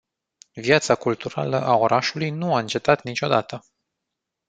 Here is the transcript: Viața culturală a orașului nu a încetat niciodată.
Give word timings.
Viața 0.55 0.95
culturală 0.95 1.61
a 1.61 1.75
orașului 1.75 2.29
nu 2.29 2.55
a 2.55 2.59
încetat 2.59 3.03
niciodată. 3.03 3.63